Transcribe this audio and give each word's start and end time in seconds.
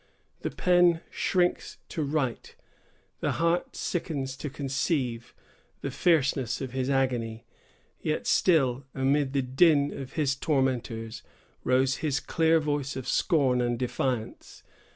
The 0.39 0.49
pen 0.49 1.01
shrinks 1.11 1.77
to 1.89 2.01
write, 2.01 2.55
the 3.19 3.33
heart 3.33 3.75
sickens 3.75 4.35
to 4.37 4.49
conceive, 4.49 5.35
the 5.81 5.91
fierceness 5.91 6.59
of 6.59 6.71
his 6.71 6.89
agony, 6.89 7.45
yet 8.01 8.25
still, 8.25 8.83
amid 8.95 9.33
the 9.33 9.43
din 9.43 9.93
of 9.95 10.13
his 10.13 10.35
tormentors, 10.35 11.21
rose 11.63 11.97
his 11.97 12.19
clear 12.19 12.59
voice 12.59 12.95
of 12.95 13.07
scorn 13.07 13.61
and 13.61 13.77
defiance. 13.77 14.63